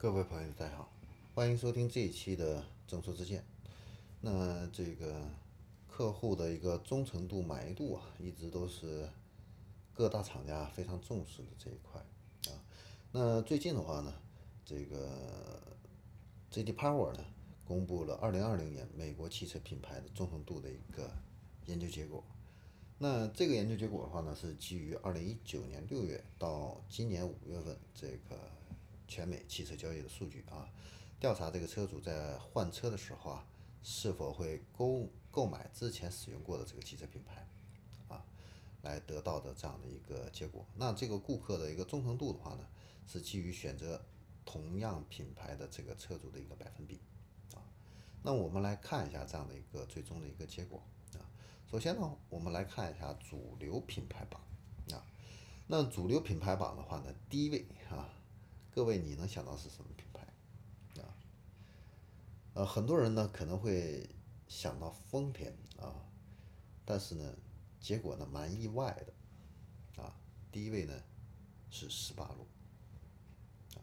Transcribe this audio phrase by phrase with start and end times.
[0.00, 0.92] 各位朋友，大家好，
[1.34, 3.44] 欢迎收听这一期的正说之见。
[4.20, 5.28] 那这个
[5.88, 9.10] 客户的一个忠诚度、满意度啊，一直都是
[9.92, 12.00] 各大厂家非常重视的这一块
[12.46, 12.62] 啊。
[13.10, 14.14] 那最近的话呢，
[14.64, 15.76] 这个
[16.52, 16.74] J.D.
[16.74, 17.24] Power 呢
[17.64, 21.10] 公布了2020年美国汽车品牌的忠诚度的一个
[21.66, 22.22] 研究结果。
[22.98, 28.38] 那这个研究结果的话呢，是基于2019年6月到今年5月份这个。
[29.08, 30.68] 全美汽车交易的数据啊，
[31.18, 33.46] 调查这个车主在换车的时候啊，
[33.82, 37.48] 是否会购购买之前使用过的这个汽车品牌
[38.06, 38.22] 啊，
[38.82, 40.64] 来得到的这样的一个结果。
[40.76, 42.66] 那这个顾客的一个忠诚度的话呢，
[43.06, 44.04] 是基于选择
[44.44, 47.00] 同样品牌的这个车主的一个百分比
[47.54, 47.64] 啊。
[48.22, 50.82] 那我们来看一下这样的一个最终的一个结果
[51.14, 51.24] 啊。
[51.70, 54.40] 首先呢，我们来看一下主流品牌榜
[54.92, 55.02] 啊。
[55.66, 58.06] 那主流品牌榜的话呢，第一位啊。
[58.78, 60.20] 各位，你能想到是什么品牌
[61.02, 61.10] 啊？
[62.54, 64.08] 呃，很多人呢可能会
[64.46, 66.06] 想到丰田啊，
[66.84, 67.34] 但是呢，
[67.80, 70.14] 结果呢蛮意外的啊。
[70.52, 70.94] 第一位呢
[71.72, 72.46] 是斯巴鲁
[73.74, 73.82] 啊，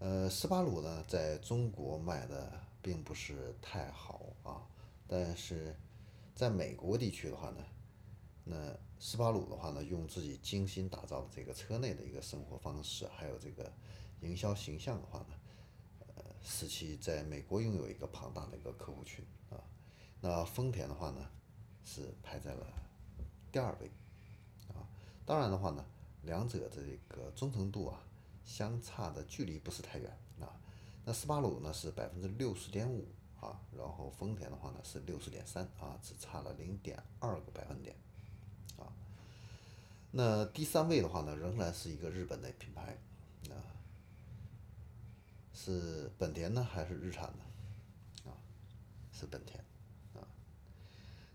[0.00, 4.68] 呃，斯巴鲁呢在中国卖的并不是太好啊，
[5.08, 5.74] 但是
[6.34, 7.64] 在美国地区的话呢，
[8.50, 8.76] 那。
[9.02, 13.72] 斯巴鲁的话呢，用自己精心打造的这个车内的一个生活方式，还有这个
[14.20, 15.28] 营销形象的话呢，
[16.16, 19.56] 呃，使其在美国拥有一个庞大的一个客户群啊。
[20.20, 21.26] 那丰田的话呢，
[21.82, 22.66] 是排在了
[23.50, 23.90] 第二位
[24.68, 24.84] 啊。
[25.24, 25.82] 当然的话呢，
[26.24, 28.04] 两者的这个忠诚度啊，
[28.44, 30.60] 相差的距离不是太远啊。
[31.06, 33.08] 那斯巴鲁呢是百分之六十点五
[33.40, 37.96] 啊，然后丰田的话呢是六十点三啊，只差了零点二个百分点。
[40.12, 42.98] 那第三位的话呢，仍然是一个日本的品牌，
[43.48, 43.54] 啊，
[45.54, 47.44] 是本田呢还是日产呢？
[48.24, 48.34] 啊，
[49.12, 49.64] 是本田，
[50.14, 50.26] 啊，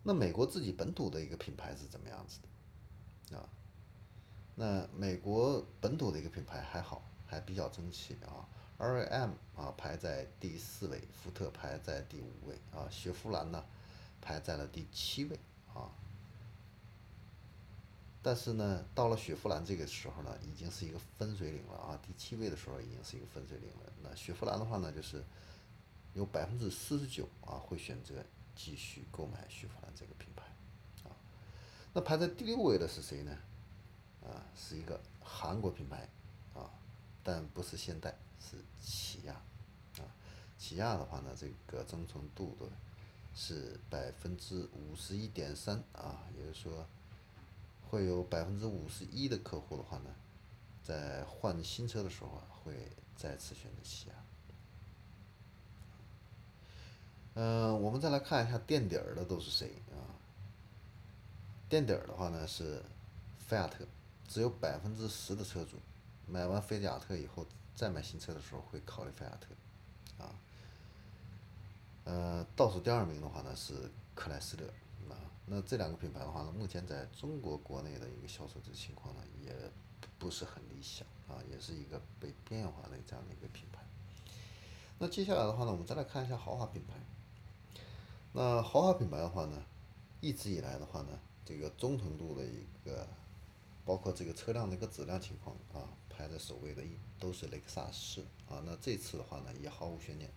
[0.04, 2.40] 那美国自己本土的一个品牌是怎么样子
[3.30, 3.38] 的？
[3.38, 3.48] 啊，
[4.56, 8.46] 那美国本土的一个品牌还好，还比较争气啊
[8.78, 13.64] ，RAM 啊排在第四位，福特排在第五位，啊，雪佛兰呢
[14.20, 15.40] 排在了第七位，
[15.74, 15.90] 啊。
[18.26, 22.00] 但是呢，到了雪佛兰这个时候呢，已经是一个分水岭了啊！
[22.02, 23.94] 第七位的时候已经是一个分水岭了。
[24.02, 25.24] 那雪佛兰的话呢，就是
[26.16, 28.16] 有百分之四十九啊会选择
[28.56, 30.42] 继续购买雪佛兰这个品牌
[31.08, 31.14] 啊。
[31.94, 33.32] 那排在第六位的是谁呢？
[34.24, 36.10] 啊，是一个韩国品牌
[36.56, 36.68] 啊，
[37.22, 39.36] 但不是现代，是起亚
[40.00, 40.10] 啊。
[40.58, 42.66] 起亚的话呢，这个忠诚度的
[43.36, 46.88] 是百分之五十一点三啊，也就是说。
[47.90, 50.10] 会有百分之五十一的客户的话呢，
[50.84, 52.74] 在换新车的时候啊，会
[53.16, 54.16] 再次选择起亚。
[57.36, 60.00] 嗯，我们再来看一下垫底儿的都是谁啊？
[61.68, 62.82] 垫底儿的话呢是
[63.38, 63.86] 菲亚特，
[64.28, 65.78] 只有百分之十的车主
[66.28, 70.36] 买完菲亚特以后再买新车的时候会考虑菲亚特，啊。
[72.06, 74.64] 呃，倒数第二名的话呢是克莱斯勒。
[75.48, 79.54] 那这两个品牌的话呢，目前在中国国内的一个销售的情况呢，也
[80.18, 83.80] 不是很理想啊，也是一个被边缘化的这样的一个品牌。
[84.98, 86.96] 那接下来的话呢，我们再来看一下豪华品牌。
[88.34, 89.64] 那豪华品牌的话呢，
[90.20, 93.08] 一直以来的话呢，这个忠诚度的一个，
[93.86, 98.64] 包括这个车辆的一个质量情况啊，排在首位的，一都是雷克萨斯啊。
[98.66, 100.32] 那这次的话呢，也毫无悬念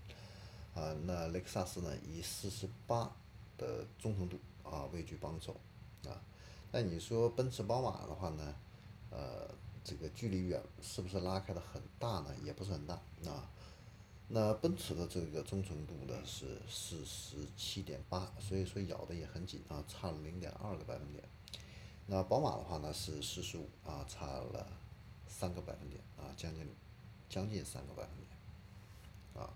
[0.75, 3.11] 啊，那雷克萨斯呢，以四十八
[3.57, 4.39] 的忠诚度。
[4.71, 5.53] 啊，位居榜首，
[6.05, 6.21] 啊，
[6.71, 8.55] 那你说奔驰、宝马的话呢，
[9.11, 9.49] 呃，
[9.83, 12.35] 这个距离远是不是拉开的很大呢？
[12.45, 12.95] 也不是很大，
[13.27, 13.49] 啊，
[14.29, 21.25] 那奔驰的这个忠诚度呢是四十七点八，所以说咬的也很紧啊，差了零点二个百分点。
[22.07, 24.67] 那宝马的话呢是四十五啊，差了
[25.27, 26.67] 三个百分点啊，将近
[27.29, 29.49] 将近三个百分点，啊，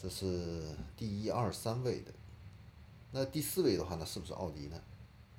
[0.00, 2.12] 这是第一二三位的。
[3.12, 4.80] 那第四位的话呢，是不是奥迪呢？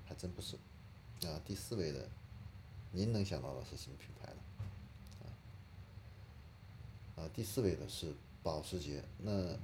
[0.05, 0.57] 还真不是，
[1.25, 2.09] 啊，第四位的，
[2.91, 4.41] 您能想到的是什么品牌呢？
[7.15, 8.13] 啊，第四位的是
[8.43, 9.01] 保时捷。
[9.19, 9.57] 那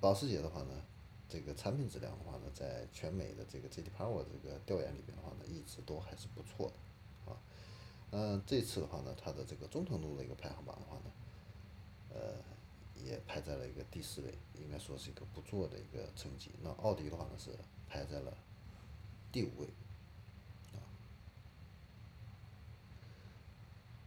[0.00, 0.82] 保时捷的话呢，
[1.28, 3.90] 这个产品质量的话呢，在全美的这个 J.D.
[3.96, 6.72] Power 这个调研里边的话呢，一直都还是不错
[7.24, 7.38] 的，啊，
[8.10, 11.10] 嗯，这次的话呢，它的这个忠诚度的一个排行榜的话呢，
[12.14, 12.57] 呃。
[13.04, 16.52] 也排在了一个第四位，应该说是一个不错的一个成绩。
[16.62, 17.50] 那奥迪的话呢是
[17.88, 18.36] 排在了
[19.30, 19.66] 第五位，
[20.72, 20.80] 啊。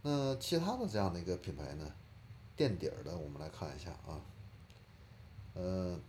[0.02, 1.94] 那其他的这样的一个品牌呢，
[2.56, 4.20] 垫底儿的，我们来看一下啊。
[5.54, 6.00] 呃，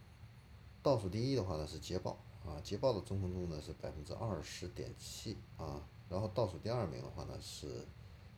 [0.81, 7.85] 倒数第一的话呢是捷豹啊，捷豹的忠诚度呢是百分之二十点七啊，然后倒数第二名的话呢是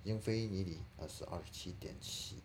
[0.03, 2.41] 英菲尼迪啊，是二十七点七，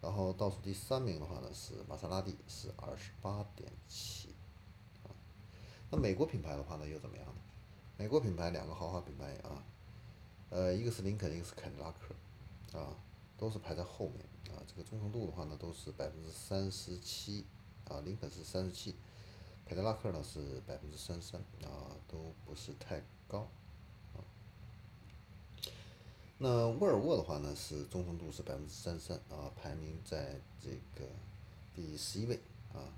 [0.00, 4.34] 然后倒数第三名的话呢是玛莎拉蒂，是二十八点七
[5.04, 5.10] 啊。
[5.90, 7.40] 那美国品牌的话呢又怎么样呢？
[7.96, 9.64] 美国品牌两个豪华品牌啊。
[10.52, 12.96] 呃，一个是林肯，一个是凯迪拉克，啊，
[13.38, 14.18] 都是排在后面
[14.52, 14.58] 啊。
[14.66, 17.46] 这个忠诚度的话呢，都是百分之三十七，
[17.84, 18.96] 啊，林肯是三十七，
[19.64, 23.46] 凯迪拉克呢是百分之三十三，啊，都不是太高，
[26.42, 31.06] 那沃尔沃的话呢，是忠诚度是百分之三十三，啊，排名在这个
[31.76, 32.40] 第十一位，
[32.72, 32.88] 啊，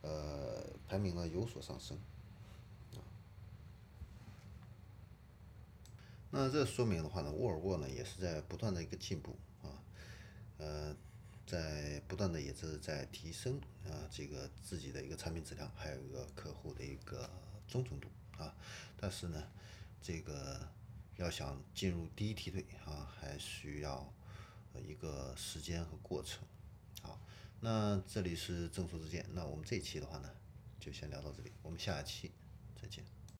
[0.00, 1.98] 呃，排名呢有所上升。
[6.30, 9.68] 那这说明的话呢，沃尔沃呢也是在不断的一个进步啊，
[10.56, 10.96] 呃，
[11.46, 17.28] 在不断的也是在提升啊这个自己的一个产品质量，还有一个客户的一个
[17.68, 18.08] 忠诚度
[18.38, 18.54] 啊。
[18.98, 19.42] 但是呢，
[20.00, 20.66] 这个
[21.16, 24.12] 要想进入第一梯队啊，还需要
[24.86, 26.46] 一个时间和过程。
[27.02, 27.18] 好，
[27.60, 30.30] 那这里是正说之见，那我们这一期的话呢，
[30.78, 32.30] 就先聊到这里，我们下期
[32.80, 33.15] 再见。